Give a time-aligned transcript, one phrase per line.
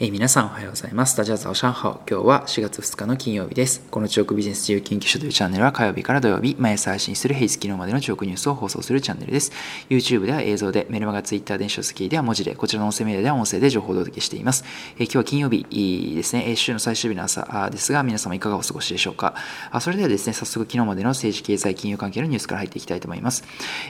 [0.00, 1.16] えー、皆さんおはようございます。
[1.16, 2.00] ダジャズオシャンハオ。
[2.10, 3.80] 今日は4月2日の金曜日です。
[3.92, 9.52] この中国ビジネス自由研究所というチャンネルは火曜日から土曜日、毎朝配信する平日昨日までの中国ニュースを放送するチャンネルです。
[9.88, 14.64] YouTube では映像で、メルマガ、Twitter、電子書籍では文字で、こちらの音声メディアでは音声で情報をお届けしています。
[14.98, 19.36] えー、今日は金曜日ですね、週の最終日の朝ですが、皆様いかがお過ごしでしょうか？
[19.70, 23.44] あそれではですね、早速昨日までの政治経済金融関係のニュースから入っていきたいと思います。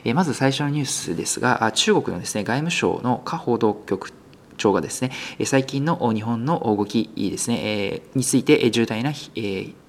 [0.05, 4.13] えー、まず最初のニュースですが、中国のですね、外務省の下報道局
[4.57, 5.11] 長がですね、
[5.45, 9.13] 最近の日本の動きですね、について重大な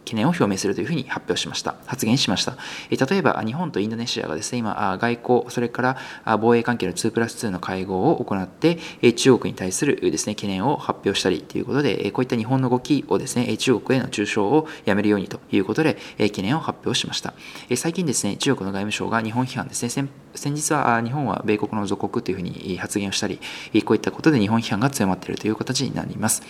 [0.06, 1.76] 懸念を表明するというふうに発表しました。
[1.88, 2.56] 発言しました。
[2.92, 5.98] 例えば、日本とインドネシアがですね、今、外交、それから
[6.38, 8.78] 防衛関係の2プラス2の会合を行って、
[9.14, 17.34] 中国に対するですね、懸念を発表したりということで、こういった日本の動きをですね、中国への中傷をやめるようにということで、懸念を発表しました。
[17.76, 23.40] 最近ですね、中国の外務省が日本批判ですね、先日は日本は米国の属国というふうに発言をしたり、
[23.84, 26.44] こういったことで日本批判が強まっているという形になります。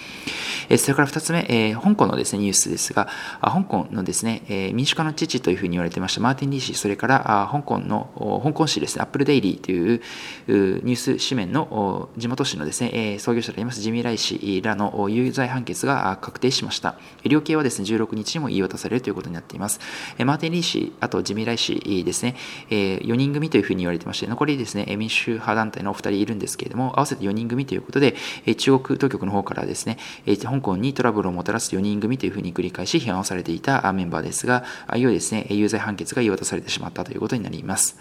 [0.78, 3.08] それから2つ目、香港のですね、ニュースですが、
[3.42, 10.02] 香港のですね、民主化の父というふうに言われてましたマーティン・リー氏、それから香港の、香港市ですね、アップルデイリーという
[10.48, 16.96] ニュース紙面の地元紙のですね、創業者でありますジミー・ライ氏らの有罪判決が確定しました。
[17.24, 19.80] 量刑はですね、16日にも言い渡されるということになっています。
[20.26, 22.36] マーティン・リー氏、あとジミー・ライ氏ですね、
[22.70, 28.16] 4人組というふうに言われてまして、残りですね、民主派団体のお二人いるんですけれども、合わせて4人組ということで、
[28.58, 29.98] 中国当局の方からですね、
[30.42, 34.64] 香港にトラブルをもたらす4人組というふうに繰り返し批判をされていたメンバーですが、
[34.96, 37.98] いよいよですね、有罪判決が言い渡されてしまったということになります。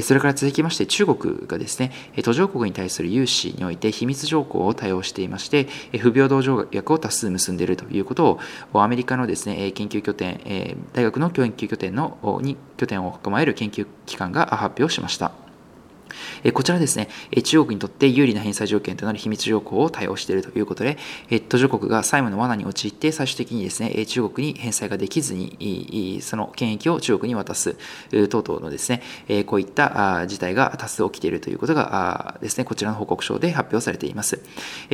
[0.00, 8.38] それから続きまして中国がですね、途上国に対する融資において秘密条項を対応していまして、不平等条約を多数結んでいるということ
[8.72, 10.40] を、アメリカのですね、研究拠点、
[10.94, 15.41] 大学の研究拠点のに拠点を構える研究機関が発表しました。
[16.52, 17.08] こちらですね、
[17.44, 20.98] 中国にとって有利な返済条件となる秘密条項を対応しているということで、
[21.48, 27.76] 途上国が債務の罠に陥って最終的にですね、中国に返済ができずに、その権益を中国に渡す
[28.30, 34.40] 等々のですね、こういった事態が多数起きているということがですね、こちらの報告書で発表されています。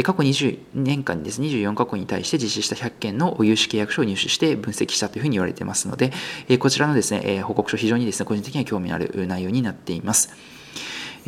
[0.02, 6.12] 過去20年間にですね、24カ国に対して実施した100件の融資契約書を入手して分析したというふうに言われていますので、
[6.58, 10.30] こちらのですね、報告書非常にですね、個人的には興味のある内容になっています。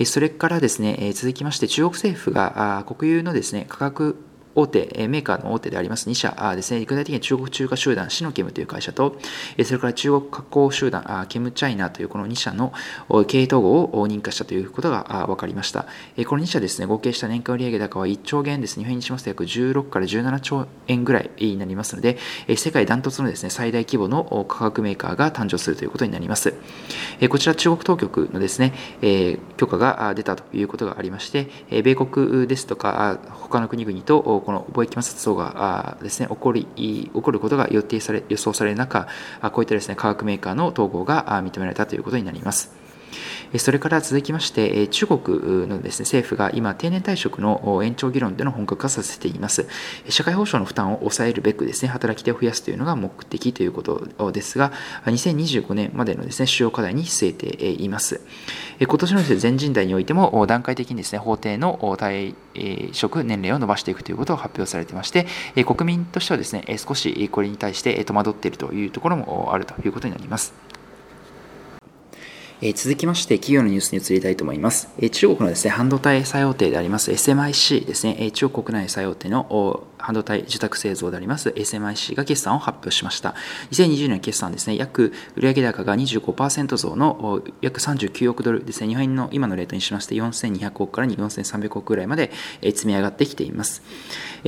[0.05, 4.17] それからですね、続きまして中国政府が国有のですね、価格
[4.55, 9.17] 大手、メーカーの大手であります2社ですね、具体的に中国中華集団シノケムという会社と、
[9.65, 12.73] それから中国加工集団ケムチャイナというこの2社の
[13.27, 15.87] 経営統合を認可したということが分かりました。
[16.27, 18.77] この2社ですね、合計した年間売上高は1兆元です。
[18.77, 22.19] 日本円にしますと約16から17兆円ぐらいになりますので、
[22.57, 26.55] 世界ダントツのですね、最大規模の価格メーカーが誕生するということになります。
[27.29, 28.73] こちら中国当局のですね、
[29.57, 31.49] 許可が出たということがありまして、
[31.83, 39.07] 米国ですとか他の国々とこの貿易摩擦等がですね起こり起こることが予定され予想される中
[39.53, 42.90] こういったですね化学メーカーの統合が認められたということになります。
[43.59, 49.67] それから続きまして、中国のです、ね、政府が今、定年退職の延長議論での本格化させています。
[50.09, 54.73] 社会保障の負担を抑えるべくですね、働き手を増やすというのが目的ということですが、
[55.07, 58.21] 2025年までのですね、主要課題に据えています。
[58.81, 62.35] 今年の、全人代においても、段階的にですね、法定の退
[62.93, 65.27] 職年齢を伸ばしていくということを発表されていまして、
[65.65, 70.55] 国民としてはですね、少しこれに対して戸惑っているというところもあるということになります。
[72.63, 74.89] え続きまして、企業のニュースに移りたいと思います。
[74.99, 83.35] え中国のですね、半導体最大手であります SMIC ですね、え中国国内最大手の半導体受託製造であります SMIC が決算を発表しました。
[83.71, 92.31] 2020年決算ですね、約売上高が25%増の約39億ドルですね、日本円の今のレートにしまして4200億から4300億ぐらいまで
[92.63, 93.83] 積み上がってきています。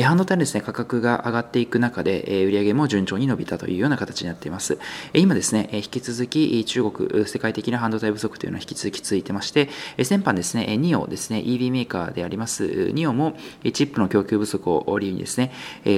[0.01, 4.79] 半導体のですね、価格が上がっていく中で、売上も順調に伸びたというような形になっています。
[5.13, 9.69] 今ですね、引き続き中国、世界的な半導体不足というのは引き続き続いてまして、
[10.03, 13.35] 先般ですね、ニオですね、EV メーカーでありますニオも
[13.73, 15.42] チップの供給不足を理由にですね、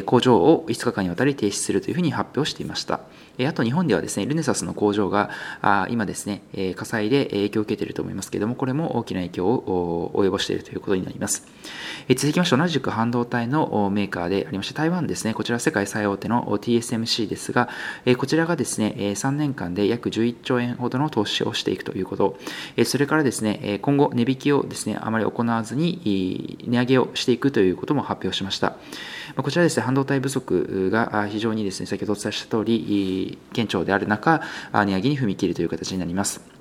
[0.07, 3.01] 工場を5日間にわたり停止するというふうに発表していました。
[3.41, 5.31] あと日本ではですね、ルネサスの工場が
[5.91, 6.43] 今ですね、
[6.77, 11.47] 火災で影響を受けていると思いますけれども、これも大きな影響を及ぼしているということになります。
[12.11, 17.71] 続きまして同じく半導体のメーカーでありまして台湾ですねこちら世界最大手の TSMC ですが
[18.19, 22.37] こちらがですね3年間で約11兆円ほどの投資をしていくということ
[22.85, 28.77] それからですね今後値引きをですねあまり行わずに値上げをしていくということも発表しました
[29.37, 34.43] こちらですね半導体不足が非常にですね先ほどお伝えした通り県庁である中
[34.73, 36.54] 値上げに踏み切るという形になります。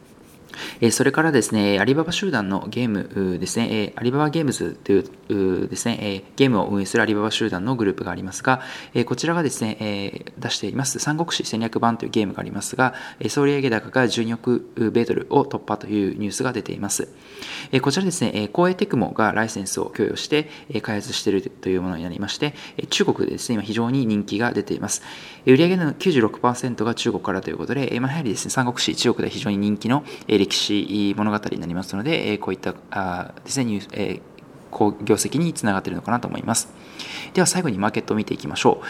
[0.81, 8.61] えそれからですね、アリババ集団のゲームですね、えアリババゲームズというですね、えゲームを運営するアリババ集団のグループがありますが、
[8.93, 17.09] えこちらがですね、え出しています三国志戦略版というゲームがありますが、え総利上高が12億米ドルを突破というニュースが出ています。
[17.71, 22.53] えこちらですね、え公営テクモがライセンスを供与して、え開発しているというものになりまして、
[22.89, 25.01] 中国でですね、今非常に人気が出ています。
[25.45, 30.03] 売上の96%が中国からということで、まあ、やはりですね、三国志、中国で非常に人気の
[30.45, 34.32] 歴史物語になりますので、こういったあですね、ニュース、えー
[35.03, 36.69] 業績につながっているのかなと思います。
[37.33, 38.81] では最後にマーケットを見ていきましょ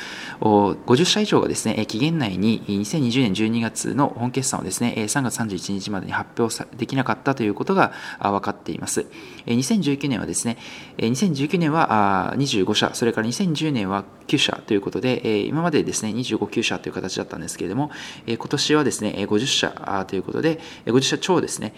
[0.42, 0.46] う。
[0.46, 9.06] 50社以上がですね、期限内に2020年12月の本決算をですね、3月31日までに発表できなかったということが分かっています。
[9.46, 10.58] 2019年はですね、
[10.98, 17.92] 2019年は25社、それから2010年は9社ということで、今までですね、25、9社という形だったんですけれども、
[18.28, 21.74] 今年はですね、50社ということで、50社超ですね、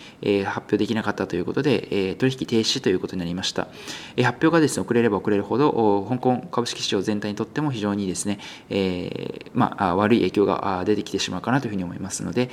[0.45, 3.67] 発表できなかったということで、取引停止ということになりました。
[4.17, 8.39] 発表がですね遅れれば遅れるほど香港株式市場全体にとっても非常にですね、
[8.69, 12.49] え、まあ、悪い影響が出てきてしまうかなというふうに思いますので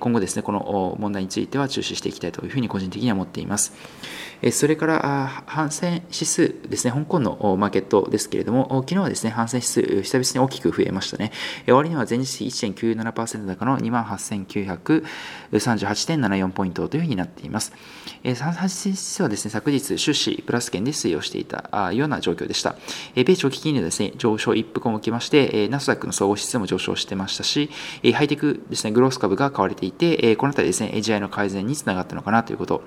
[0.00, 3.72] 今後ですねこの問題については注視していきたいというふうに個人的には思っています。
[4.50, 11.32] それから反戦指数ですね、香港のマーケットですけれども、昨日はですね、反戦指数、久々に大きく増えましたね。
[11.66, 17.72] 終値は前日比1.97%高の28,938.74ポイントというふうになっています。
[18.24, 22.76] 反戦指数はですね、昨日終始プラス圏で推移をしていたような状況でした。
[23.14, 27.70] 米長期金利のですね、上昇一服も起きまして、ナスダックの総合指数も上昇してましたし、
[28.14, 32.82] ハイテクですね、グロース株が買われていて、この辺りですね、AGI の改善につながったのかなということ。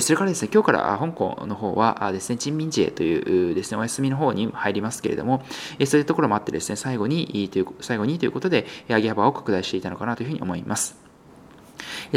[0.00, 5.42] それからですね、今日から香港の方はですね、人民自衛というですね、お休みの方に入りますけれども、
[5.86, 11.09] そういうところもあってですね、最後にという最後にということで、上げ幅を拡大していたのかなというふうに思います。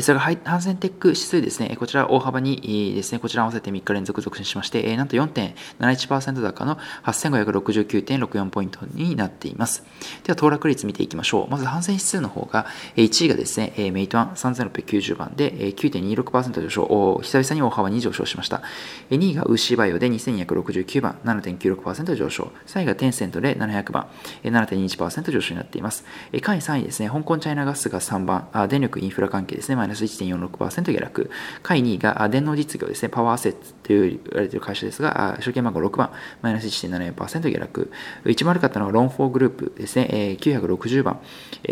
[0.01, 9.84] それからハンセンテック指数ですね、こちら大幅にですね、こちら合わせて3日連続続伸しまして、なんと4.71%高の8569.64ポイントになっています。
[10.24, 11.50] では、騰落率見ていきましょう。
[11.50, 18.62] まず、ハンセン指数の方が、1位がですね、メイトワン3690番で9.26%上昇、久々に大幅に上昇しました。
[19.10, 22.51] 2位がウーシーバイオで2269番、7.96%上昇。
[22.66, 24.07] 3位がテンセントで700番、
[24.44, 26.06] 7.21%上昇になっています。
[26.42, 31.30] 下位3位ですね、香港チャイナガスが3番、電力インフラ関係ですね、マイナス1.46%下落。
[31.62, 36.09] 下位2位が電脳実業ですね、パワーアセットという言われている会社ですが、証券番号6番、
[36.41, 37.91] マイナス1.74%下落。
[38.25, 41.19] 一番悪かったのはロンフォーグループですね、960番、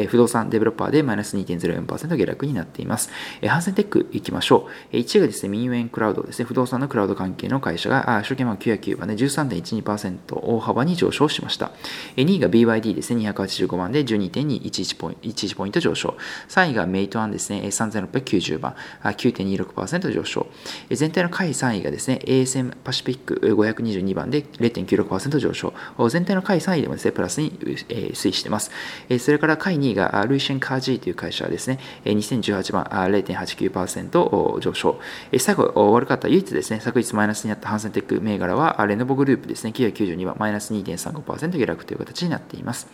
[0.07, 3.09] 不動産デベロッパーでマイナス2.04%下落になっています。
[3.47, 4.95] ハンセンテックいきましょう。
[4.97, 11.71] 1位がですね、民営クラウドですね、不動産のクラウド関係の会社が、証券番号909番で13.12%大幅に上昇しました。
[12.17, 16.17] 2位が BYD ですね、285番で12.211ポイント上昇。
[16.49, 17.61] 3位がメイトワンですね、
[18.07, 20.47] 3690番、9.26%上昇。
[20.89, 25.73] 全体の下位3位がですね、ASM パシフィック522番で0.96%上昇。
[26.09, 28.71] 全体の下位3位でもですね、プラスに推移しています。
[29.19, 34.99] それから下位2位がルイシェンカージーという会社はですね、2018番0.89%上昇。
[35.37, 42.87] 最後、悪かった唯一ですね、昨日マイナスになったハンセンテック銘柄は、レノボグループですね、992番マイナス2.35%下落という形になっています。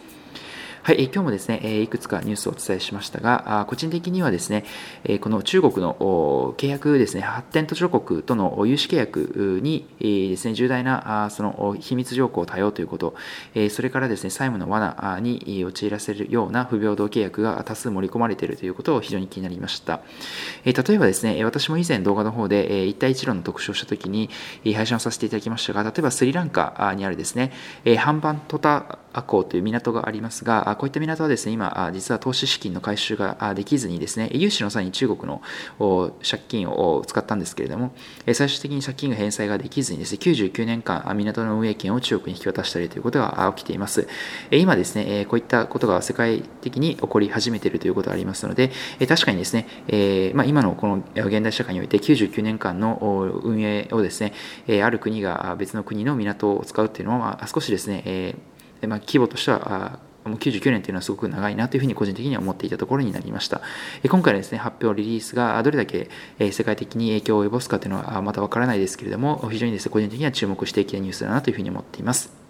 [0.88, 4.64] はい、今日もですね、いくつかニュースをお伝えしましたが、個人的にはですね、
[5.20, 13.16] この中国の契約ですね、発展途上国との融資契約にですね、重大なその秘密条項を多用ということ、
[13.70, 20.00] それからですね、債務の罠に陥らせるような不平等契約が多数盛り込まれているということを非常に気になりました。
[20.64, 24.30] 例えばですね、私も以前動画の方で一帯一路の特集をしたときに
[24.64, 27.52] 配信をさせていただきましたが、例えばスリランカにあるですね、
[27.98, 35.42] ハンバントタ港という港がありますが、こういった港はですね、今、実は投資資金の回収ができずにですね、融資の際に中国の
[36.24, 37.94] 借金を使ったんですけれども、
[38.34, 44.08] 最終的に借金が返済ができずにですね、99年間、港の運営権を中国に引き渡したりということが起きています。
[44.52, 48.72] 今ですね、こういったことが世界的に起こり始めているということがありますので、
[49.08, 53.00] 確かにですね、ま、今のこの現代社会において99年間の
[53.44, 54.34] 運営をですね、
[54.84, 58.36] ある国が別の国の港を使うっていうのは少しですね、
[58.86, 63.62] まあ、規模としてはもう99年というのはすごく長いなというふうに個人的には思っていたところになりました。
[64.08, 66.10] 今回のですね、発表リリースがどれだけ
[66.52, 72.47] 世界的に影響を及ぼすかというのはまたわからないですけれども、非常にですね、個人的には注目していきたいニュースだなというふうに思っています。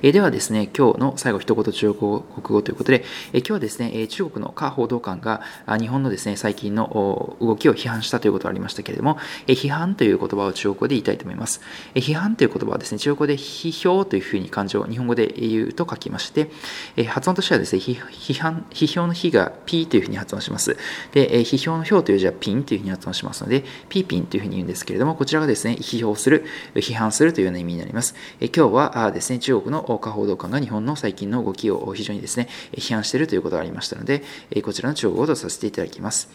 [0.00, 5.42] え、ではですね、今日の最後一言中国語ということで、え、今日はですね、中国の下報道官が
[5.78, 11.60] 日本のですね、最近の動きを批判したということがありましたけれども、え批判という言葉を中国語で言いたいと思います。
[11.94, 16.50] え批判という言葉はですね、中国語で批評というふうに漢字を日本語で言うと書きまして、
[16.96, 20.76] え発音としてはですね、批判、批評の批が P というふうに発音します。
[21.12, 26.44] で、え批評の評という字はピンというふうに発音しますので、ピーピンというふうに言うんですけれども、こちらがですね、批評する、
[26.74, 28.14] 批判するというような意味になります。
[28.40, 34.22] え今日はですね、中国の下報道官が日本の最近の動きを非常にですね、批判しているということがありましたので、
[34.62, 36.30] こちらの中国語とさせていただきます。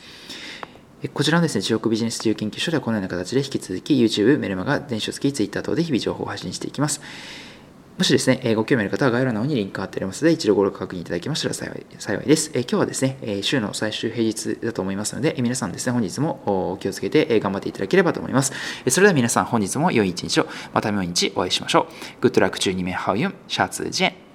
[1.13, 7.01] こちらのですね、中国ビジネス自由研究所ではこのような形で引き続き YouTube、メルマガ、電子書籍、Twitter 等で日々情報を配信していきます。
[7.97, 12.51] もしですね、ご興味ある方は概要欄の方にリンク貼ってありますので、一度ご確認いただけましたら幸い幸いです。
[12.53, 18.53] え今日はですね、週の最終平日だと思いますので、皆さんですね、本日もお気をつけて頑張っていただければと思います。
[18.87, 21.87] それでは皆さん、本日も良い一日を、また明日お会いしましょ
[22.19, 22.21] う。
[22.21, 24.26] グッドラック中2名ハウユン、シャツジェン。